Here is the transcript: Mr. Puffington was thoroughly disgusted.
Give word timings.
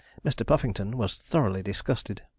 Mr. 0.25 0.43
Puffington 0.43 0.97
was 0.97 1.19
thoroughly 1.19 1.61
disgusted. 1.61 2.23